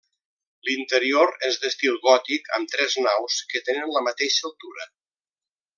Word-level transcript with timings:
L'interior 0.69 1.33
és 1.49 1.59
d'estil 1.65 1.99
gòtic, 2.07 2.49
amb 2.59 2.73
tres 2.73 2.97
naus 3.09 3.39
que 3.53 3.65
tenen 3.69 3.95
la 3.99 4.07
mateixa 4.09 4.45
altura. 4.51 4.93